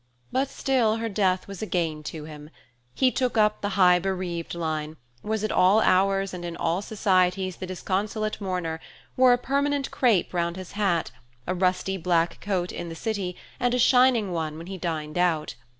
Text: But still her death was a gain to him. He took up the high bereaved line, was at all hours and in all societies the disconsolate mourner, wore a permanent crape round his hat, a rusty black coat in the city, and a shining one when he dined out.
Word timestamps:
But 0.31 0.49
still 0.49 0.95
her 0.95 1.09
death 1.09 1.47
was 1.47 1.61
a 1.61 1.67
gain 1.67 2.01
to 2.05 2.23
him. 2.25 2.49
He 2.95 3.11
took 3.11 3.37
up 3.37 3.61
the 3.61 3.77
high 3.77 3.99
bereaved 3.99 4.55
line, 4.55 4.97
was 5.21 5.43
at 5.43 5.51
all 5.51 5.79
hours 5.79 6.33
and 6.33 6.43
in 6.43 6.57
all 6.57 6.81
societies 6.81 7.57
the 7.57 7.67
disconsolate 7.67 8.41
mourner, 8.41 8.79
wore 9.15 9.33
a 9.33 9.37
permanent 9.37 9.91
crape 9.91 10.33
round 10.33 10.55
his 10.55 10.71
hat, 10.71 11.11
a 11.45 11.53
rusty 11.53 11.97
black 11.97 12.39
coat 12.41 12.71
in 12.71 12.89
the 12.89 12.95
city, 12.95 13.35
and 13.59 13.75
a 13.75 13.77
shining 13.77 14.31
one 14.31 14.57
when 14.57 14.65
he 14.65 14.77
dined 14.79 15.19
out. 15.19 15.53